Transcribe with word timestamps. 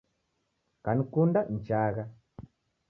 Kanikunda 0.89 1.39
nichagha 1.51 2.03